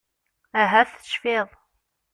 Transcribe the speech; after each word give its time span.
Ahat 0.61 0.89
tecfiḍ. 0.93 1.47